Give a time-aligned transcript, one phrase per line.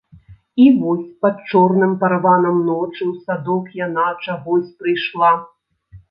[0.61, 5.31] І вось пад чорным параванам ночы ў садок яна чагось прыйшла.